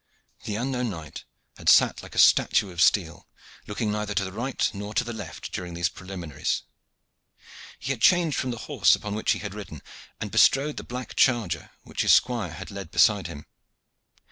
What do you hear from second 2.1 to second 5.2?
a statue of steel, looking neither to the right nor to the